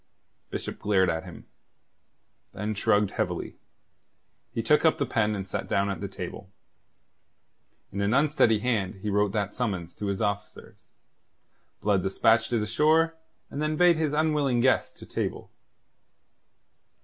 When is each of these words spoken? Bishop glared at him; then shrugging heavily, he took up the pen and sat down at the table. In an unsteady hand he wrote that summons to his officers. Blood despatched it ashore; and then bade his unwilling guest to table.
Bishop 0.49 0.79
glared 0.79 1.11
at 1.11 1.25
him; 1.25 1.45
then 2.53 2.73
shrugging 2.73 3.09
heavily, 3.09 3.59
he 4.51 4.63
took 4.63 4.83
up 4.83 4.97
the 4.97 5.05
pen 5.05 5.35
and 5.35 5.47
sat 5.47 5.67
down 5.67 5.91
at 5.91 6.01
the 6.01 6.07
table. 6.07 6.49
In 7.91 8.01
an 8.01 8.11
unsteady 8.11 8.57
hand 8.61 8.95
he 9.03 9.11
wrote 9.11 9.31
that 9.33 9.53
summons 9.53 9.93
to 9.97 10.07
his 10.07 10.19
officers. 10.19 10.89
Blood 11.81 12.01
despatched 12.01 12.51
it 12.51 12.63
ashore; 12.63 13.13
and 13.51 13.61
then 13.61 13.77
bade 13.77 13.97
his 13.97 14.13
unwilling 14.13 14.59
guest 14.59 14.97
to 14.97 15.05
table. 15.05 15.51